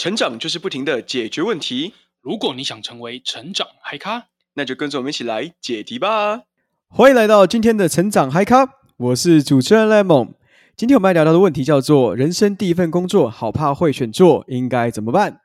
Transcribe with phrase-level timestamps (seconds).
[0.00, 1.92] 成长就是不停的解决问题。
[2.22, 6.44] 如果你想成为成长嗨咖，那就跟着我们一起来解题吧。
[6.88, 8.66] 欢迎来到今天的成长嗨咖，
[8.96, 10.32] 我是主持人 Lemon。
[10.74, 15.42] 今天我们要聊到的问题叫做：人生第一份工作好怕会选错，应该怎么办？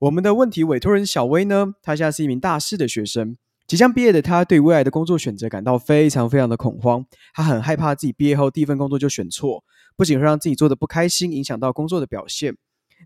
[0.00, 9.64] 我们的问题委托人小薇呢，她现在是一名大四的学生，即将毕业的她对未来的工作选择感到非常非常的恐慌，她很害怕自己毕业后第一份工作就选错，
[9.96, 12.58] 不仅会让自己做的不开心，影响到工作的表现。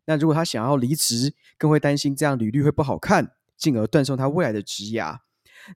[0.06, 5.18] 那如果他想要离职，更会担心这样履历会不好看，进而断送他未来的职涯。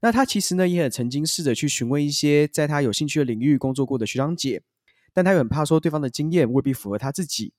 [0.00, 4.62] 那他其实呢，也很曾经试着去询问一些在他有兴趣的领域工作过的学长姐，
[5.12, 7.52] 但他又很怕说对方的经验未必符合他自己。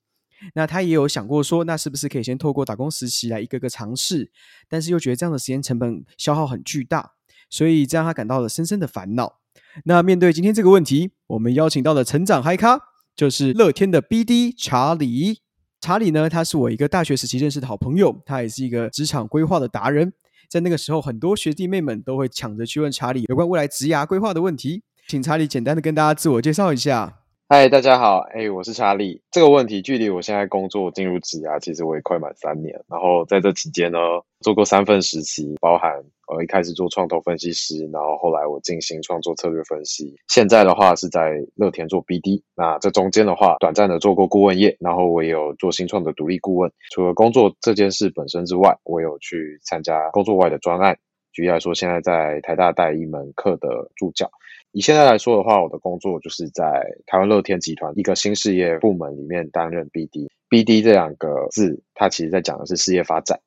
[0.53, 4.31] 那他也有想过说，那是不是可以先透过打工实习来一个个尝试？
[4.67, 7.13] 但是又觉得这样的时间成本消耗很巨大，
[7.49, 9.39] 所以这让他感到了深深的烦恼。
[9.85, 12.81] 那面对今天这个问题，我们邀请到的成长嗨咖
[13.15, 15.44] 就是乐天的 BD 查理。
[15.85, 20.11] 查理呢，他是我一个大学时期认识的好朋友，他也是一个职场规划的达人。
[20.49, 24.81] 在那个时候，很多学弟妹们都会抢着去问查理有关未来职涯规划的问题。
[25.07, 27.19] 请查理简单的跟大家自我介绍一下。
[27.49, 29.21] 嗨，大家好，哎，我是查理。
[29.29, 32.73] 这个问题距离我现在工作进入职涯，其实我也快满三年。
[32.87, 33.99] 然后在这期间呢，
[34.39, 35.91] 做过三份实习，包含
[36.27, 40.15] 呃一开始做创投分析师，然后后来我进行创作策略分析。
[40.27, 42.41] 现在的话是在乐天做 BD。
[42.55, 46.71] 那这中间的话，短暂的做过顾问业，然后我也有做新创的独立顾问。
[46.91, 50.97] 除了工作这件事本身之外，我有去参加工作外的专案。
[51.31, 54.29] 举例来说，现在在台大带一门课的助教。
[54.71, 60.29] 以现在来说的话，我的工作就是在台湾乐天集团一个新事业部门里面担任 BD。
[60.49, 63.39] BD 这两个字，它其实在讲的是事业发展。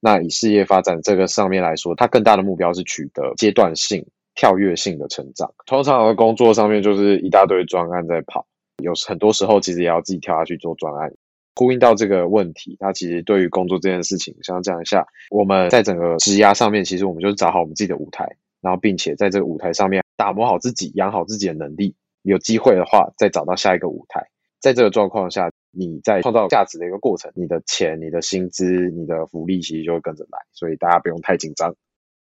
[0.00, 5.52] 那以事业发展这个上面来说，它更大的目标是取得阶段性、跳跃性的成长。
[5.66, 8.46] 通常的工作上面就是一大堆专案在跑，
[8.82, 11.12] 有很多时候其实也要自己跳下去做专案。
[11.56, 20.02] 呼应到这个问题，那其实对于工作这件事情，想讲一下，我们在整个职涯上面，其实我们就是找好我们自己的舞台，然后并且在这个舞台上面。
[20.16, 24.22] 打磨好自己，养好自己的能力，有机会的话再找到下一个舞台。
[24.60, 31.74] 在这个状况下，你在创造价值的一个过程，你的钱、你的薪资、你的福利其实就会跟着来，所以大家不用太紧张。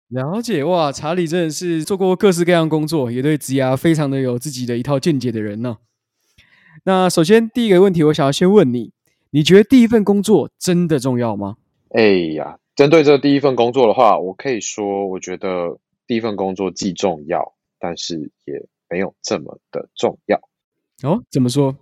[0.08, 5.78] 了解哇，查理真的是做过各式各样工作，也对职涯非常的有自己的一套见解的人呢。
[6.86, 8.92] 那首先第一个问题，我想要先问你，
[9.32, 11.58] 你觉得第一份工作真的重要吗？
[11.90, 12.02] 哎
[12.34, 17.54] 呀，针对这第一份工作的话，我可以说，我觉得第一份工作既重要。
[17.82, 20.38] 但是也没有这么的重要
[21.02, 21.24] 哦。
[21.32, 21.78] 怎么说？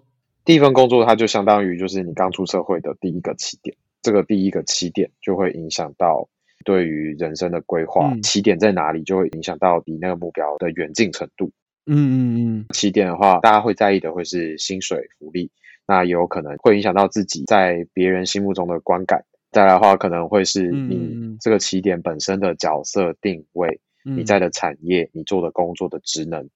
[0.47, 6.29] 第一份工作它就相当于就是你刚出社会的第一个起点，这个第一个起点就会影响到
[6.63, 8.13] 对于人生的规划。
[8.13, 11.51] 嗯、起点在哪里，就会影响到你那个目标的远近程度。
[11.85, 12.65] 嗯嗯嗯。
[12.73, 15.51] 起点的话，大家会在意的会是薪水、福利，
[15.85, 19.25] 那也有可能会影响到自己在别人心目中的观感。
[19.51, 23.81] 再来的话，可能会是你这个起点本身的角色定位。
[24.03, 26.47] 你在的产业，你做的工作的职能，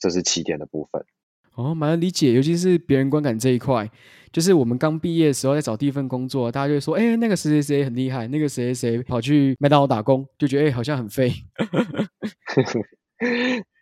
[0.00, 1.04] 这是起点的部分。
[1.54, 3.90] 哦，蛮能理解，尤其是别人观感这一块。
[4.32, 11.30] 就是我们刚毕业的时候，在找第一份工作，大家就会说：“哎，那个谁谁谁很厉害，那个谁谁谁跑去麦当劳打工，就觉得哎，好像很废。”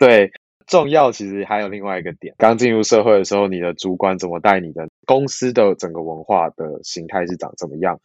[0.00, 0.28] 对，
[0.66, 2.34] 重要其实还有另外一个点。
[2.36, 8.00] 刚进入社会的时候，你的主管怎么带你的公司的整个文化的形态是长怎么样，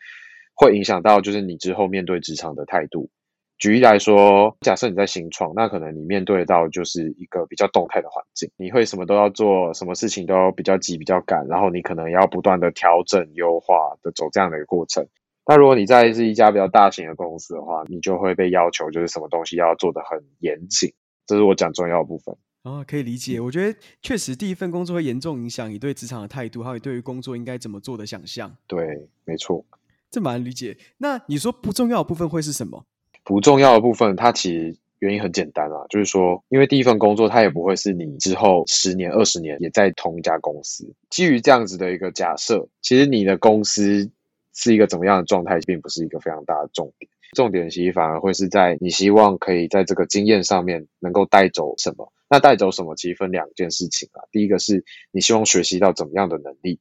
[0.54, 3.10] 会影响到就是你之后面对职场的态度。
[3.58, 15.08] 举例来说，假设你在新创，那可能你面对到就是一个比较动态的环境，你会什么都要做，什么事情都比较急、比较赶，然后你可能要不断的调整、优化的走这样的一个过程。
[15.48, 20.94] 那如果你在是一家比较大型的公司的话，你就会被要求就是什么东西要做得很严谨，
[21.26, 22.36] 这是我讲重要的部分。
[22.64, 23.40] 哦，可以理解。
[23.40, 28.58] 我觉得确实第一份工作会严重影响你对职场的态度，还有你对于工作应该怎么做的想象。
[28.68, 29.64] 对，没错，
[30.10, 30.76] 这蛮理解。
[30.98, 32.86] 那你说不重要的部分会是什么？
[33.26, 40.88] 不重要的部分，它其实原因很简单啊，就是说，因为第一份工作，它也不会是你之后十年、二十年也在同一家公司。
[41.10, 44.10] 基于这样子的一个假设，其实你的公司
[44.54, 47.10] 是一个怎么样的状态，并不是一个非常大的重点。
[47.34, 52.14] 重点其实反而会是在你希望可以在这个经验上面能够带走什么。
[52.30, 54.22] 那带走什么，其实分两件事情啊。
[54.32, 56.80] 第一个是你希望学习到怎么样的能力，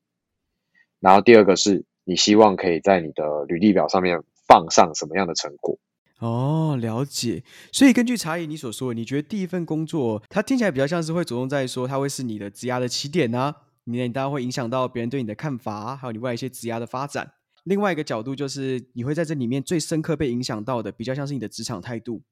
[1.01, 5.79] 然后第二个是你希望可以在你的履历表上面放上什么样的成果。
[6.21, 7.43] 哦，了解。
[7.73, 17.33] 所以根据查理你所说的，你觉得第一份工作，它听起来比较像是会着重在说，它会是你的职涯的起点啊，你你当然会影响到别人对你的看法，还有你未来一些职涯的发展。
[17.65, 22.23] 另外一个角度就是，你会在这里面最深刻被影响到的，比较像是你的职场态度，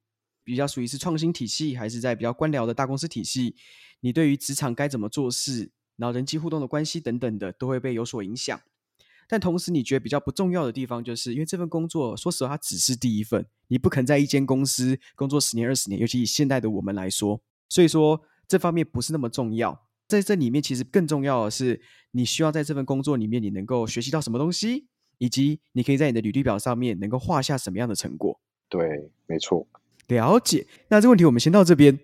[0.45, 3.57] 比较属于是创新体系，还是在比较官僚的大公司体系，
[4.01, 8.61] 你对于职场该怎么做事，然后人际互动的关系等等的，都会被有所影响。
[9.33, 19.87] 但同时你觉得比较不重要的地方，就是因为这份工作，说实话，它只是第一份，你不肯在一间公司工作十年、二十年，尤其以现在的我们来说，所以说这方面不是那么重要。
[20.07, 21.81] 在这里面，其实更重要的是，
[22.11, 28.39] 你需要在这份工作里面，你能够学习到什么东西，以及你可以在你的履历表上面能够画下什么样的成果。
[28.69, 28.87] 对，
[29.27, 29.67] 没错。
[30.09, 30.67] 了解。
[30.89, 31.99] 那这个问题我们先到这边。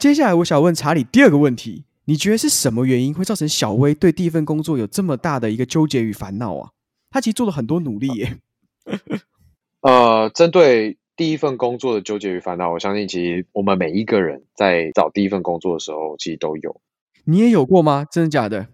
[0.00, 6.70] 接下来我想问查理第二个问题：你觉得是什么原因会造成小薇对第一份工作有这么大的一个纠结与烦恼啊？
[7.08, 8.36] 他其实做了很多努力耶。
[9.82, 16.80] 呃，针对第一份工作的纠结与烦恼，我相信其实我们每一个人在找第一份工作的时候，其实都有。
[17.22, 18.04] 你也有过吗？
[18.10, 18.66] 真的假的？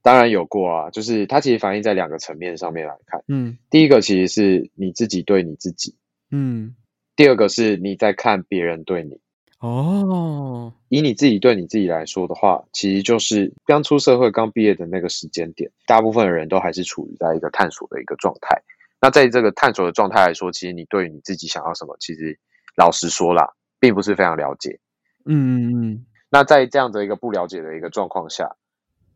[0.00, 3.22] 当然有过啊，就是它其实反映在两个层面上面来看。
[3.28, 5.94] 嗯，第一个其实是你自己对你自己，
[6.30, 6.74] 嗯，
[7.16, 9.20] 第二个是你在看别人对你。
[9.60, 18.62] 哦，以你自己对你自己来说的话，其实就是刚出社会、刚毕业的那个时间点，大部分的人都还是处于在一个探索的一个状态。
[19.00, 22.38] 那在这个探索的状态来说，其实你对于你自己想要什么，其实
[22.76, 24.78] 老实说啦，并不是非常了解。
[25.24, 26.06] 嗯嗯嗯。
[26.30, 28.56] 那在这样的一个不了解的一个状况下，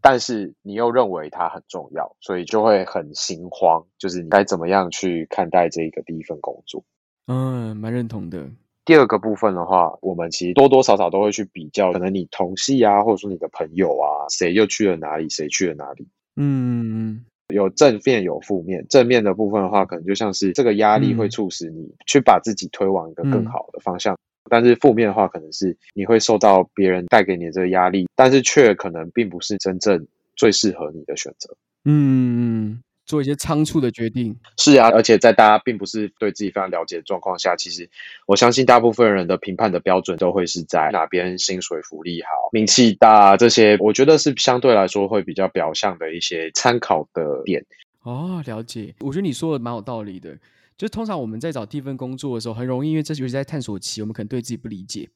[0.00, 6.84] 但是你又认为它很重要，所以就会很心慌，就是你该怎么样去看待这个第一份工作？
[7.28, 8.50] 嗯，蛮认同的。
[8.84, 16.06] 第二个部分的话，我们其实多多少少都会去比较，可能你同系啊，或者说你的朋友啊，谁又去了哪里，谁去了哪里。
[16.36, 18.84] 嗯，有正面有负面。
[18.88, 24.14] 正面的部分的话，可能就像是这个压力会促使你去把自己推往一个更好的方向。
[24.14, 24.18] 嗯、
[24.50, 31.54] 但是负面的话，可能是你会受到别人带给你的这个压力，但是却可能并不是真正最适合你的选择。
[31.84, 32.82] 嗯。
[33.04, 34.36] 做一些仓促的决定。
[34.56, 37.88] 是啊，而且在大家并不是对自己非常了解的状况下，其实
[38.26, 47.64] 我相信大部分人的评判的标准都会是在哪边薪水福利好、名气大这些，我觉得是相对来说会比较表象的一些参考的点。
[48.02, 48.94] 哦，了解。
[49.00, 50.36] 我觉得你说的蛮有道理的。
[50.76, 55.08] 就通常我们在找第一份工作的时候，很容易因为这尤其在探索期，我们可能对自己不理解。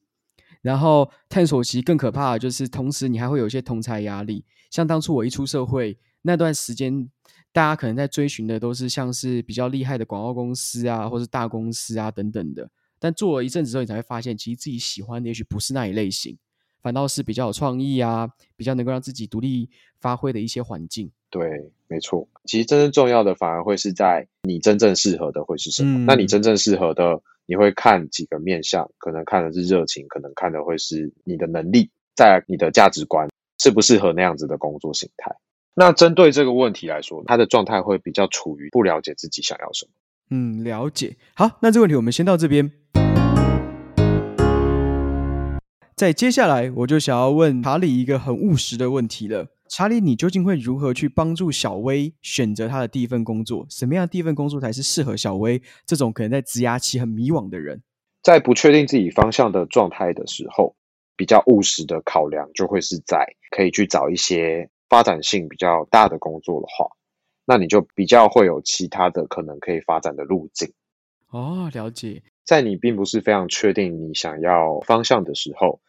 [0.61, 4.45] 然后探索期更可怕的就是，同时你还会有一些同才压力。
[4.69, 7.09] 像当初我一出社会那段时间。
[7.53, 12.69] 大家可能在追寻的都是像是比较厉害的广告公司啊，或是大公司啊等等的。
[12.99, 16.37] 但做了一阵子之后，你才会发现，其实自己喜欢的也许不是那一类型，
[16.81, 21.11] 反倒是比较有创意啊，比较能够让自己独立发挥的一些环境。
[21.29, 22.27] 对，没错。
[22.45, 25.99] 其实真正重要的反而会是在你真正适合的会是什么？
[25.99, 33.29] 嗯、那你真正适合的，你会看几个面向，可能看的是热情，可能看的会是你的能力，在你的价值观
[33.61, 35.35] 适不适合那样子的工作形态。
[35.79, 39.91] 那针对这个问题来说，他的状态会比较处于不了解自己想要什么。
[40.31, 41.17] 嗯，了解。
[41.35, 42.71] 好，那这个问题我们先到这边。
[45.95, 49.49] 在接下来，我就想要问查理一个很务实的问题了。
[49.69, 53.67] 查理，你究竟会如何去帮助小威选择他的第一份工作？
[53.69, 57.83] 什么样的第一份工作才是适合小威这种可能在职涯期很迷惘的人？
[58.23, 60.75] 在不确定自己方向的状态的时候，
[61.15, 64.71] 比较务实的考量就会是在可以去找一些。
[64.89, 66.89] 发展性比较大的工作的话，
[67.45, 70.71] 那你就比较会有其他的可能可以发展的路径。
[71.29, 72.21] 哦，了解。
[72.45, 75.81] 在你并不是非常确定你想要方向的时候，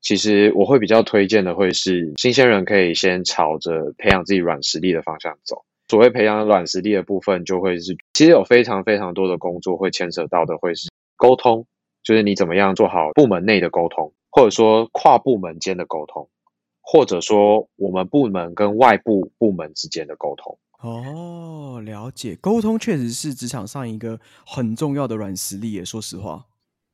[0.00, 5.64] 其实我会比较推荐的会是新鲜人可以先朝着培养自己软实力的方向走。
[5.88, 11.66] 所谓培养软实力的部分，就会是其实有非常非常多的工作会牵扯到的会是沟通，
[12.02, 16.28] 就是你怎么样做好部门内的沟通，或者说跨部门间的沟通。
[16.86, 20.58] 或者说，我们部门跟外部部门之间的沟通。
[20.80, 25.82] 哦，了解，沟通确实是职场上一个很重要的软实力耶。
[25.82, 26.44] 说实话，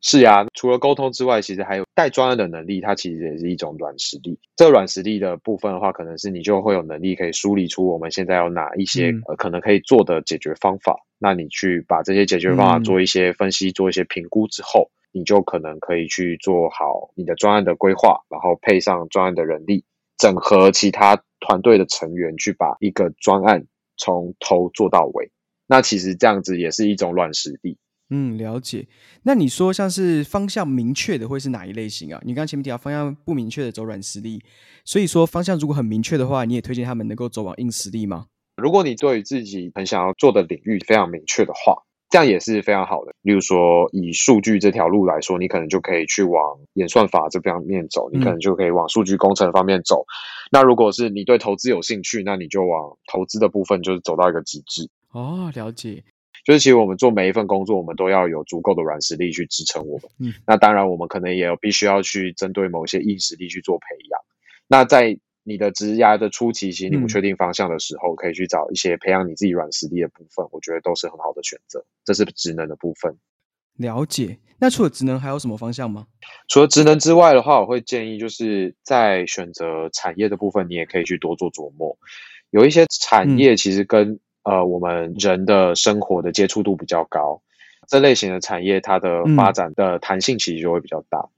[0.01, 0.47] 是呀。
[0.55, 4.39] 除了沟通之外，其实还有带专案的能力，它其实也是一种软实力。
[4.55, 10.97] 这个软实力的部分的话，可能是你就会有能力可以梳理出我们现在有哪一些、嗯、呃可能可以做的解决方法。
[11.19, 14.89] 那你去把这些解决方法做一些分析，嗯、做一些评估之后。
[15.13, 19.85] 你就可能可以去做好你的专案的规划，然后配上专案的人力，
[20.17, 25.31] 整合其他团队的成员，去把一个专案从头做到尾。
[25.67, 27.79] 那其实这样子也是一种软实力。
[28.11, 28.89] 嗯，了解。
[29.23, 32.21] 那你说像是方向明确的会是哪一类型啊？
[32.25, 34.43] 你刚刚前面提到方向不明确的走软实力，
[34.85, 38.27] 所以说方向如果很明确的话，你也推荐他们能够走往硬实力吗？
[38.57, 41.85] 如果你对于自己很想要做的领域非常明确的话。
[42.11, 43.15] 这样也是非常好的。
[43.23, 50.01] 例如说，以数据这条路来说，你可能就可以去往演算法这方面走，你可能就可以往数据工程方面走。
[50.03, 50.11] 嗯、
[50.51, 54.91] 那如果是你对投资有兴趣，那你就往投资的部分就是走到一个极致。
[55.13, 56.03] 哦，了解。
[56.45, 60.11] 就是其实我们做每一份工作，我们都要有足够的软实力去支撑我们。
[60.19, 60.35] 嗯。
[60.47, 64.21] 那当然，我们可能也有必须要去针对某些硬实力去做培养。
[64.67, 65.19] 那在
[65.51, 71.85] 你的职涯的初期，其实你不确定方向的时候，嗯、可以去找一些培养你自己软实力的部分，我觉得都是很好的选择。
[72.05, 73.19] 这是职能的部分。
[73.77, 74.39] 了解。
[74.61, 76.07] 那除了职能，还有什么方向吗？
[76.49, 81.99] 除了职能之外的话，我会建议就是在选择产业的部分，你也可以去多做琢磨。
[82.51, 84.13] 有一些产业其实跟、
[84.45, 87.43] 嗯、呃我们人的生活的接触度比较高，
[87.89, 91.19] 这类型的产业它的发展的弹性其实就会比较大。
[91.19, 91.31] 嗯、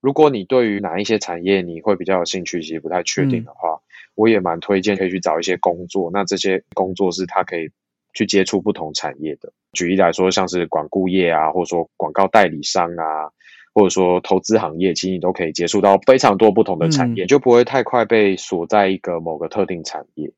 [0.00, 3.82] 如果你对于哪一些产业你会比较有兴趣，其实不太确定的话，嗯、
[4.14, 6.10] 我也蛮推荐可以去找一些工作。
[6.12, 7.70] 那这些工作是它可以。
[8.14, 13.30] 去接触不同产业的，举例来说，像是广告业啊，或者说广告代理商啊，
[13.74, 20.32] 或者说投资行业，其实你都可以接触到非常多不同的产业，嗯、就不会太快被锁在一个某个特定产业。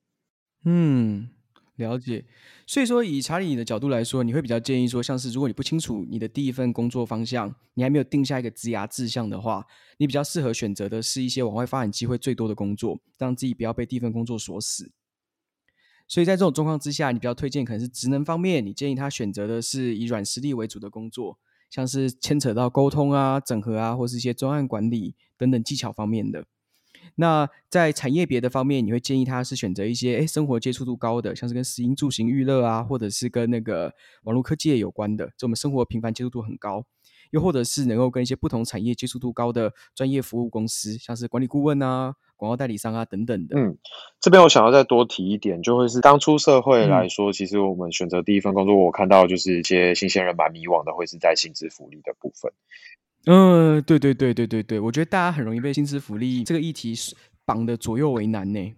[0.64, 1.30] 嗯，
[1.76, 2.24] 了解。
[2.70, 9.66] 所以说，以查理你的角度来说，你会比较建议说，像是如果你不清楚你的第一份工作方向，你还没有定下一个职涯志向的话，
[9.98, 14.92] 你比较适合选择的是一些往外发展机会最多的工作，让自己不要被第一份工作锁死。
[16.06, 26.44] 所以在这种状况之下，你比较推荐可能是职能方面，你建议他选择的是以软实力为主的工作，像是牵扯到沟通啊、整合啊，或是一些专案管理等等技巧方面的。
[27.16, 33.92] 那在产业别的方面，你会建议他是选择一些诶生活接触度高的，像是跟食衣住行娱乐啊，或者是跟那个
[34.24, 36.84] 网络科技有关的，这我们生活频繁接触度很高。
[37.30, 43.56] 又或者是能够跟一些不同产业接触度高的专业服务公司，像是管理顾问啊、广告代理商啊等等的。
[43.56, 43.78] 嗯，
[44.20, 52.52] 这边我想要再多提一点，就会是刚出社会来说，嗯、其实我们选择第一份工作，我看到就是一些新鲜人蛮迷惘的，会是在薪资福利的部分。
[53.26, 56.94] 嗯，对对对对对对，我觉得大家很容易被薪资福利这个议题
[57.44, 58.74] 绑得左右为难呢。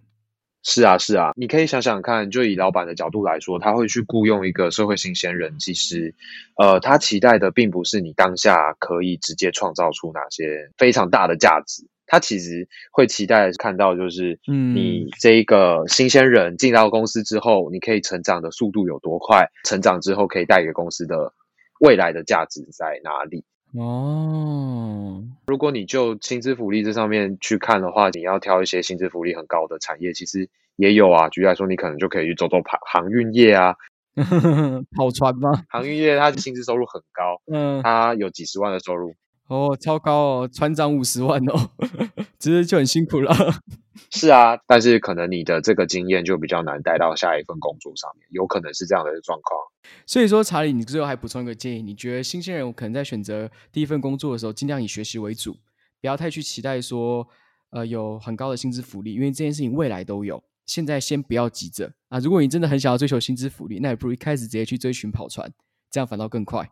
[0.65, 6.15] 是啊，是啊，你可以想想看，就以老板的角度来说，他会去雇佣一个社会新鲜人，其实，
[6.55, 21.33] 呃，他期待的并不是你当下可以直接创造出哪些非常大的价值，他其实会期待看到就是，嗯，你这一个新鲜人进到公司之后，你可以成长的速度有多快，成长之后可以带给公司的
[21.81, 23.43] 未来的价值在哪里。
[23.75, 31.27] 哦，如果你就薪资福利这上面去看的话，你要挑一些薪资福利很高的产业，其实也有啊。
[31.29, 33.75] 举例来说，你可能就可以去走走航航运业啊，
[34.95, 35.63] 跑船吗？
[35.69, 39.15] 航运业它的薪资收入很高，嗯，它有几十万的收入。
[39.53, 41.69] 哦，超高哦，船长五十万哦，
[42.39, 43.31] 其实就很辛苦了。
[44.09, 49.59] 是啊，但是可能你的这个经验就比较难带到下一份工作上面，有可能是这样的状况。
[50.07, 55.53] 所以说，查理，你最后还补充一个建议，你觉得新鲜人可能在选择第一份工作的时候，尽量以学习为主，
[56.01, 57.27] 不要太去期待说，
[57.69, 62.17] 呃，有很高的薪资福利，因为这件事情未来都有，现在先不要急着啊。
[62.19, 65.51] 如果你真的很想要追求薪资福利，那也不如一开始直接去追寻跑船，
[65.91, 66.71] 这样反倒更快。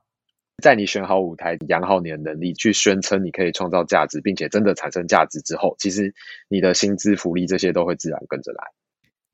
[0.62, 6.14] 在你选好舞台、养好你的能力，去宣称你可以创造价值，并且真的产生价值之后，其实
[6.48, 8.64] 你的薪资福利这些都会自然跟着来。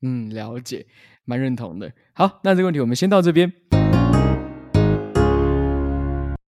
[0.00, 0.86] 嗯，了解，
[1.24, 1.92] 蛮认同的。
[2.14, 3.52] 好，那这个问题我们先到这边，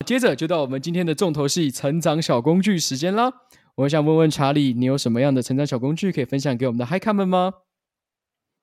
[0.06, 3.32] 接着就到我们今天的重头戏——成长小工具时间啦。
[3.76, 7.54] 我想问问查理，你有什么样的成长小工具可以分享给我们的嗨咖们吗？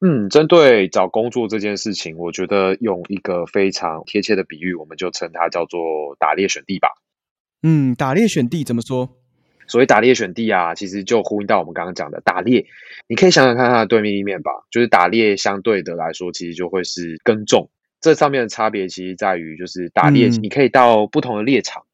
[0.05, 6.89] 嗯，针对找工作这件事情，我觉得用一个非常贴切的比喻，我们就称它叫做打猎选地吧。
[7.63, 9.09] 嗯，打猎选地怎么说？
[9.69, 12.67] 所谓打猎选地啊，其实就呼应到我们刚刚讲的打猎。
[13.07, 17.71] 你可以想想看它的对面立面吧，就是打猎相对的来说，其实就会是耕种。
[18.01, 21.85] 这上面的差别其实在于，就是打猎你可以到不同的猎场？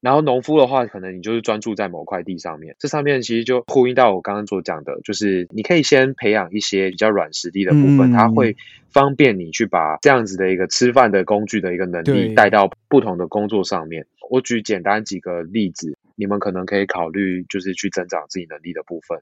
[0.00, 2.76] 然后农夫的话，可能你就是专注在某块地上面。
[2.78, 8.56] 这上面其实就呼应到我刚刚所讲的，就是你可以先培养一些比较软实力的部分，嗯、它会
[8.90, 14.06] 方便你去把这样子的一个吃饭的工具的一个能力带到不同的工作上面。
[14.30, 19.18] 我举简单几个例子，你们可能可以考虑，就是去增长自己能力的部分，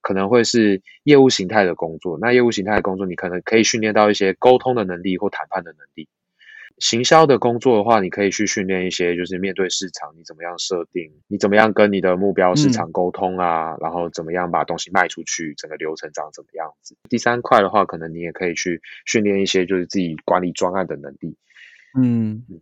[0.00, 2.18] 可能会是业务形态的工作。
[2.20, 6.08] 那业务形态的工作，你可能可以训练到一些沟通的能力或谈判的能力。
[6.78, 16.96] 行销的工作的话，你可以去训练一些，就是面对市场，你怎么样设定，你怎么样跟你的目标市场沟通啊，嗯、然后怎么样把东西卖出去，整个流程长怎么样子。
[17.08, 21.36] 第三块的话，可能你也可以去训练一些，就是自己管理专案的能力。
[21.98, 22.44] 嗯。
[22.50, 22.60] 嗯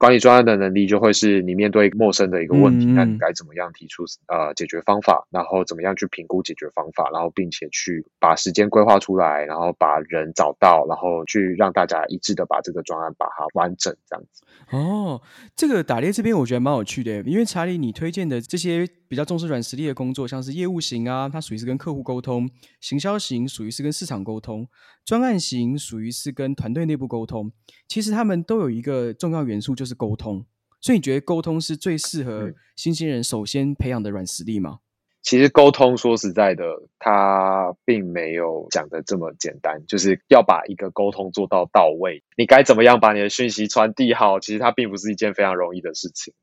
[0.00, 14.42] 管理专案的能力，就会是你面对陌生的一个问题，那、嗯、你该怎么样提出呃解决方法，然后怎么样去评估解决方法，然后并且去把时间规划出来，然后把人找到，然后去让大家一致的把这个专案把它完整这样子。
[14.70, 15.20] 哦，
[15.54, 22.46] 这个打猎这边我觉得蛮有趣的，因为查理你推荐的这些比较重视软实力的工作，像是业务型啊，它属于是跟客户沟通；
[22.80, 24.64] 行销型属于是跟市场沟通；
[25.10, 27.50] 专案型属于是跟团队内部沟通。
[27.88, 30.46] 其实他们都有一个重要元素，就是沟通。
[30.80, 34.78] 所以你觉得沟通是最适合新鲜人首先培养的软实力吗？
[35.20, 36.64] 其实沟通说实在的，
[37.00, 42.22] 它并没有讲的这么简单，就是要把一个沟通做到到位。
[42.36, 44.38] 你该怎么样把你的讯息传递好？
[44.38, 46.34] 其实它并不是一件非常容易的事情。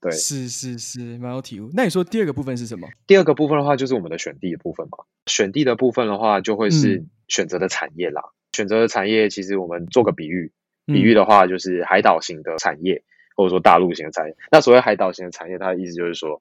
[0.00, 1.70] 对，是是是，蛮有体悟。
[1.74, 2.88] 那你说第二个部分是什么？
[3.06, 4.98] 第二个部分的话，就是我们的选地的部分嘛。
[5.26, 8.22] 选地的部分的话，就会是选择的产业啦。
[8.22, 10.52] 嗯、选择的产业，其实我们做个比喻，
[10.86, 13.02] 比喻的话就是海岛型的产业，
[13.36, 14.36] 或者说大陆型的产业。
[14.50, 16.40] 那所谓海岛型的产业，它的意思就是说。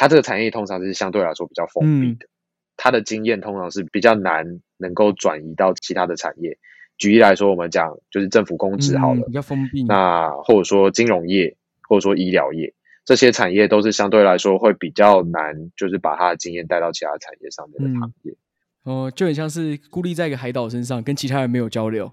[0.00, 2.28] 它这个产业通常是相对来说比较封闭的，
[2.76, 6.56] 它的经验通常是比较难能够转移到其他的产业。
[6.98, 9.82] 举例来说，我们讲就是政府公职好了，比较封闭。
[9.82, 11.56] 那或者说金融业，
[11.88, 12.72] 或者说医疗业，
[13.04, 18.36] 这些产业都是相对来说会比较难，就是把他的经验带到其他产业上面的行业。
[18.84, 22.12] 哦，就很像是孤立在一个海岛身上，跟其他人没有交流。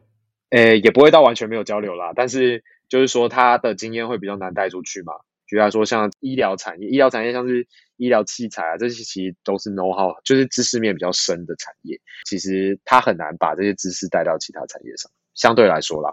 [0.49, 5.13] 诶，也不会到完全没有交流啦，但是就是说他的经验会比较难带出去嘛。
[5.47, 7.67] 举例来说，像医疗产业，医疗产业像是
[7.97, 11.99] 医疗器材啊，这些其实都是 know how，就是知识面比较深的产业。
[12.25, 16.11] 其实它很难把这些知识带到其他产业上，相对来说啦。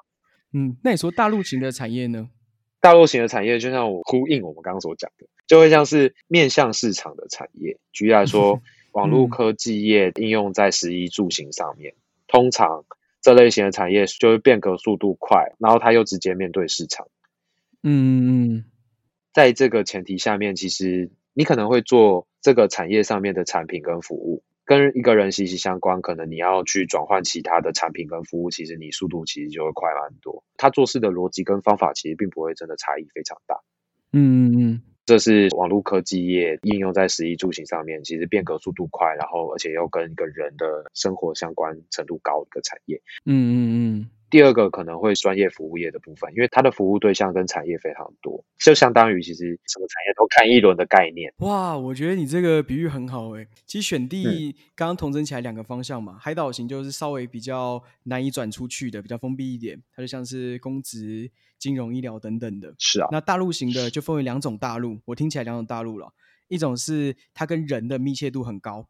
[0.52, 2.28] 嗯，那你说大陆型的产业呢？
[2.82, 7.78] 大陆型的产业，就像我呼应我们刚刚所讲的，就会像是面向市场的产业。
[7.92, 8.60] 举例来说，
[8.92, 12.84] 网络科技业应用在食衣住行上面，嗯、通常
[13.22, 17.06] 这类型的产业就会变革速度快，然后它又直接面对市场。
[17.84, 18.64] 嗯嗯。
[19.32, 26.00] 在这个前提下面，其实你可能会做这个产业上面的产品跟服务，跟一个人息息相关。
[26.02, 30.44] 可能你要去转换其他的产品跟服务，其实你速度其实就会快很多。
[30.56, 33.60] 他做事的逻辑跟方法其实并不会真的差异非常大。
[34.12, 43.00] 嗯嗯嗯，这是网络科技业应用在食衣住行上面，其实变革速度快，然后而且又跟一个人的生活相关程度高的一个产业。
[43.24, 44.10] 嗯嗯嗯。
[44.32, 51.30] 第二个可能会专业服务业的部分，因为它的服务对象跟产业非常多，就相当于其实什么产业都看一轮的概念。
[51.40, 53.46] 哇，我觉得你这个比喻很好诶。
[53.66, 62.74] 其实选地刚刚统整起来两个方向嘛，海岛型就是稍微比较难以转出去的，比较封闭一点，它就像是公职、金融、医疗等等的。
[62.78, 66.10] 是啊，那大陆型的就分为两种大陆，我听起来两种大陆了，
[66.48, 68.88] 一种是它跟人的密切度很高，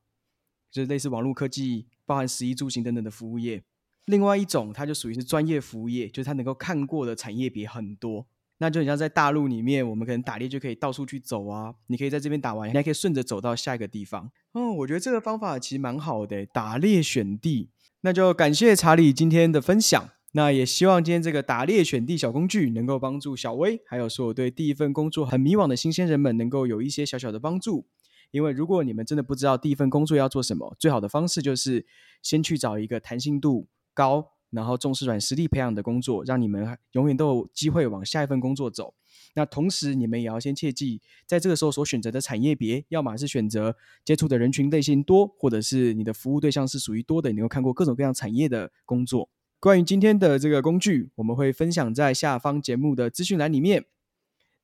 [0.70, 3.64] 就是类似网络科技、包含食衣住行等等的服务业。
[4.06, 8.26] 另外一种，它就属于是专业服务业，就是它能够看过的产业别很多。
[8.58, 11.74] 那就很像在大陆里面，我们可能打猎就可以到处去走啊。
[11.88, 14.30] 你可以在这边打完，你还可以顺着走到下一个地方。
[14.52, 17.70] 哦，我觉得这个方法其实蛮好的，打猎选地。
[18.02, 20.10] 那就感谢查理今天的分享。
[20.34, 27.86] 那也希望今天这个打猎选地小工具能够帮助小薇，还有所有对第一份工作很迷惘的新鲜人们，能够有一些小小的帮助。
[28.30, 31.84] 因为如果你们真的不知道第一份工作要做什么，最好的方式就是
[32.22, 38.94] 先去找一个弹性度高，然后重视软实力培养的工作，让你们永远都有机会往下一份工作走。
[39.34, 43.74] 那同时，你们也要先切记，在这个时候所选择的产业别，要么是选择
[44.04, 49.30] 接触的人群类型多，或者是你的服务对象是属于多的，你有看过各种各样产业的工作。
[49.58, 53.86] 关于今天的这个工具，我们会分享在下方节目的资讯栏里面。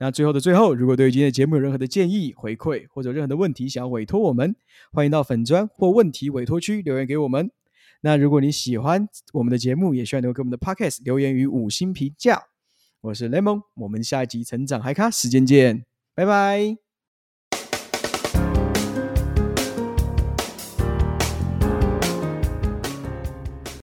[0.00, 4.54] 那最后的最后，如果对于今天的节目有任何的建议、回馈，或者任何的问题想要委托我们，
[4.92, 7.50] 欢迎到粉砖或问题委托区留言给我们。
[8.00, 12.40] 那如果你喜欢我们的节目，也希望能够给我们的 Podcast 留言与五星评价。
[13.00, 15.84] 我是 Lemon，我们下一集成长嗨咖时间见，
[16.14, 16.87] 拜拜。